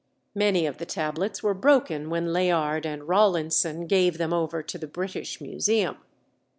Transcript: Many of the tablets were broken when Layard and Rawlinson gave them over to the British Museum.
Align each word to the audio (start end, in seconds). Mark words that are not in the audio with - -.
Many 0.33 0.65
of 0.65 0.79
the 0.79 0.87
tablets 0.87 1.43
were 1.43 1.53
broken 1.53 2.09
when 2.09 2.33
Layard 2.33 2.87
and 2.87 3.07
Rawlinson 3.07 3.85
gave 3.85 4.17
them 4.17 4.33
over 4.33 4.63
to 4.63 4.77
the 4.79 4.87
British 4.87 5.39
Museum. 5.39 5.97